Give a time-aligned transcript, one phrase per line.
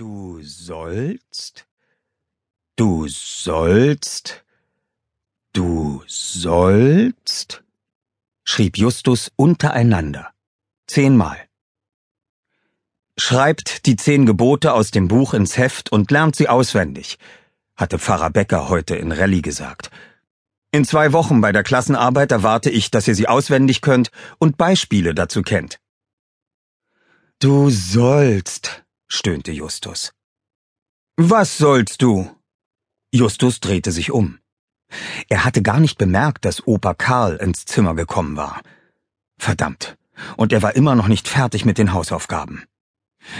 [0.00, 1.66] Du sollst,
[2.76, 4.46] du sollst,
[5.52, 7.62] du sollst,
[8.42, 10.32] schrieb Justus untereinander.
[10.86, 11.36] Zehnmal.
[13.18, 17.18] Schreibt die zehn Gebote aus dem Buch ins Heft und lernt sie auswendig,
[17.76, 19.90] hatte Pfarrer Becker heute in Rallye gesagt.
[20.72, 25.14] In zwei Wochen bei der Klassenarbeit erwarte ich, dass ihr sie auswendig könnt und Beispiele
[25.14, 25.78] dazu kennt.
[27.38, 28.82] Du sollst,
[29.12, 30.12] stöhnte Justus.
[31.16, 32.30] Was sollst du?
[33.12, 34.38] Justus drehte sich um.
[35.28, 38.62] Er hatte gar nicht bemerkt, dass Opa Karl ins Zimmer gekommen war.
[39.38, 39.96] Verdammt.
[40.36, 42.64] Und er war immer noch nicht fertig mit den Hausaufgaben.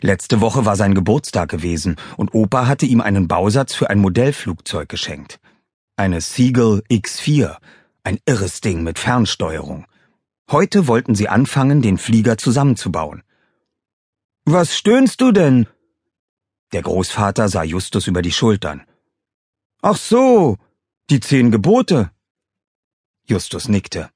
[0.00, 4.88] Letzte Woche war sein Geburtstag gewesen und Opa hatte ihm einen Bausatz für ein Modellflugzeug
[4.88, 5.40] geschenkt.
[5.96, 7.56] Eine Seagull X4,
[8.02, 9.86] ein irres Ding mit Fernsteuerung.
[10.50, 13.22] Heute wollten sie anfangen, den Flieger zusammenzubauen.
[14.46, 15.66] Was stöhnst du denn?
[16.72, 18.86] Der Großvater sah Justus über die Schultern.
[19.80, 20.58] Ach so,
[21.08, 22.10] die zehn Gebote.
[23.26, 24.10] Justus nickte.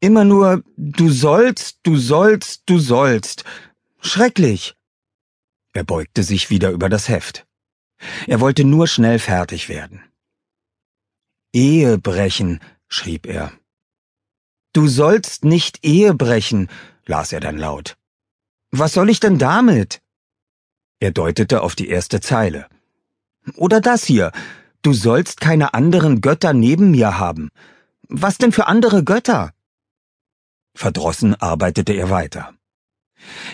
[0.00, 3.44] Immer nur du sollst, du sollst, du sollst.
[4.00, 4.74] Schrecklich.
[5.74, 7.46] Er beugte sich wieder über das Heft.
[8.26, 10.02] Er wollte nur schnell fertig werden.
[11.52, 13.52] Ehe brechen, schrieb er.
[14.72, 16.68] Du sollst nicht Ehe brechen,
[17.04, 17.98] las er dann laut.
[18.72, 20.00] Was soll ich denn damit?
[20.98, 22.68] Er deutete auf die erste Zeile.
[23.56, 24.32] Oder das hier.
[24.80, 27.50] Du sollst keine anderen Götter neben mir haben.
[28.08, 29.52] Was denn für andere Götter?
[30.74, 32.54] Verdrossen arbeitete er weiter.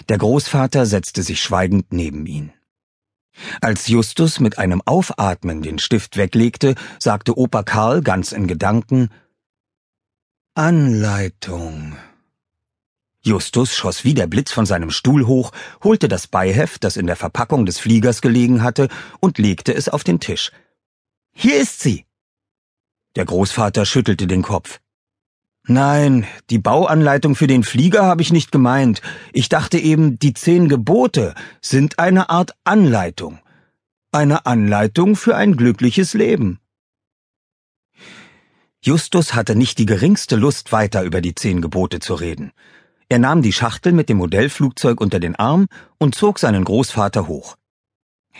[0.09, 2.53] Der Großvater setzte sich schweigend neben ihn.
[3.61, 9.11] Als Justus mit einem Aufatmen den Stift weglegte, sagte Opa Karl ganz in Gedanken
[10.55, 11.97] Anleitung.
[13.29, 15.53] Justus schoss wie der Blitz von seinem Stuhl hoch,
[15.85, 18.89] holte das Beiheft, das in der Verpackung des Fliegers gelegen hatte,
[19.21, 20.51] und legte es auf den Tisch.
[21.35, 22.07] Hier ist sie.
[23.17, 24.81] Der Großvater schüttelte den Kopf.
[25.67, 29.03] Nein, die Bauanleitung für den Flieger habe ich nicht gemeint.
[29.35, 33.41] Ich dachte eben, die zehn Gebote sind eine Art Anleitung.
[34.11, 36.61] Eine Anleitung für ein glückliches Leben.
[38.83, 42.53] Justus hatte nicht die geringste Lust, weiter über die zehn Gebote zu reden.
[43.11, 45.67] Er nahm die Schachtel mit dem Modellflugzeug unter den Arm
[45.99, 47.57] und zog seinen Großvater hoch.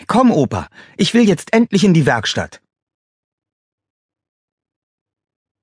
[0.07, 2.61] Komm, Opa, ich will jetzt endlich in die Werkstatt.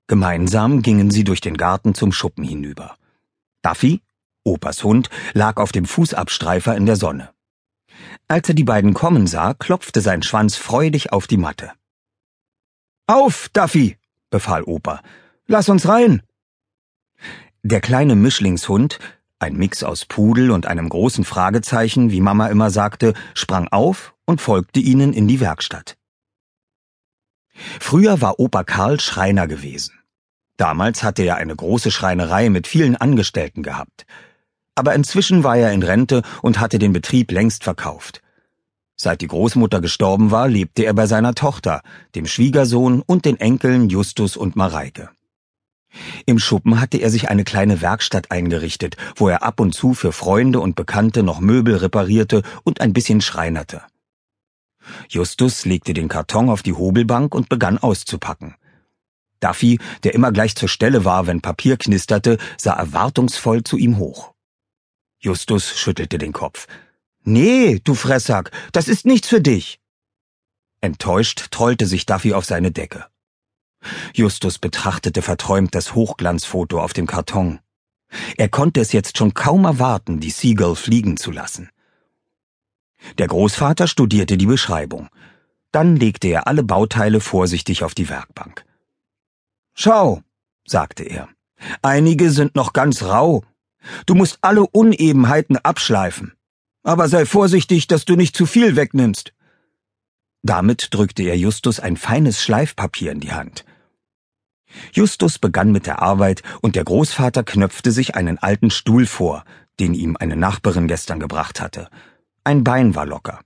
[0.07, 2.97] Gemeinsam gingen sie durch den Garten zum Schuppen hinüber.
[3.61, 4.01] Duffy,
[4.43, 7.33] Opas Hund, lag auf dem Fußabstreifer in der Sonne.
[8.27, 11.71] Als er die beiden kommen sah, klopfte sein Schwanz freudig auf die Matte.
[13.07, 13.97] Auf, Duffy,
[14.29, 15.01] befahl Opa.
[15.45, 16.23] Lass uns rein.
[17.63, 18.99] Der kleine Mischlingshund,
[19.39, 24.41] ein Mix aus Pudel und einem großen Fragezeichen, wie Mama immer sagte, sprang auf und
[24.41, 25.97] folgte ihnen in die Werkstatt.
[27.79, 29.93] Früher war Opa Karl Schreiner gewesen.
[30.57, 34.05] Damals hatte er eine große Schreinerei mit vielen Angestellten gehabt.
[34.75, 38.21] Aber inzwischen war er in Rente und hatte den Betrieb längst verkauft.
[38.95, 41.81] Seit die Großmutter gestorben war, lebte er bei seiner Tochter,
[42.15, 45.09] dem Schwiegersohn und den Enkeln Justus und Mareike.
[46.25, 50.11] Im Schuppen hatte er sich eine kleine Werkstatt eingerichtet, wo er ab und zu für
[50.11, 53.81] Freunde und Bekannte noch Möbel reparierte und ein bisschen schreinerte.
[55.09, 58.55] Justus legte den Karton auf die Hobelbank und begann auszupacken.
[59.39, 64.33] Duffy, der immer gleich zur Stelle war, wenn Papier knisterte, sah erwartungsvoll zu ihm hoch.
[65.19, 66.67] Justus schüttelte den Kopf.
[67.23, 69.79] Nee, du Fressack, das ist nichts für dich.
[70.79, 73.05] Enttäuscht trollte sich Duffy auf seine Decke.
[74.13, 77.59] Justus betrachtete verträumt das Hochglanzfoto auf dem Karton.
[78.37, 81.69] Er konnte es jetzt schon kaum erwarten, die Seagull fliegen zu lassen.
[83.17, 85.09] Der Großvater studierte die Beschreibung.
[85.71, 88.65] Dann legte er alle Bauteile vorsichtig auf die Werkbank.
[89.73, 90.21] Schau,
[90.65, 91.29] sagte er,
[91.81, 93.43] einige sind noch ganz rau.
[94.05, 96.33] Du musst alle Unebenheiten abschleifen.
[96.83, 99.33] Aber sei vorsichtig, dass du nicht zu viel wegnimmst.
[100.47, 103.65] Damit drückte er Justus ein feines Schleifpapier in die Hand.
[104.93, 109.43] Justus begann mit der Arbeit und der Großvater knöpfte sich einen alten Stuhl vor,
[109.81, 111.89] den ihm eine Nachbarin gestern gebracht hatte.
[112.45, 113.41] Ein Bein war locker.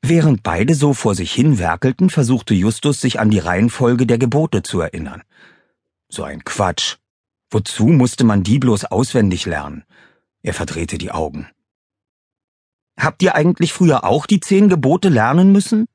[0.00, 4.62] Während beide so vor sich hin werkelten, versuchte Justus sich an die Reihenfolge der Gebote
[4.62, 5.24] zu erinnern.
[6.08, 6.98] So ein Quatsch.
[7.50, 9.82] Wozu musste man die bloß auswendig lernen?
[10.42, 11.48] Er verdrehte die Augen.
[12.98, 15.86] Habt ihr eigentlich früher auch die zehn Gebote lernen müssen?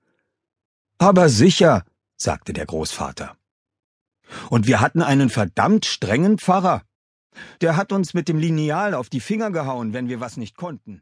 [0.98, 1.83] Aber sicher,
[2.15, 3.36] sagte der Großvater.
[4.50, 6.83] Und wir hatten einen verdammt strengen Pfarrer.
[7.62, 11.01] Der hat uns mit dem Lineal auf die Finger gehauen, wenn wir was nicht konnten.